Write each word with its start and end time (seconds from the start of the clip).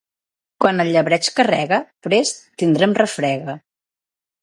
Quan 0.63 0.83
el 0.83 0.89
llebeig 0.95 1.29
carrega, 1.41 1.81
prest 2.07 2.43
tindrem 2.63 2.99
refrega. 3.05 3.61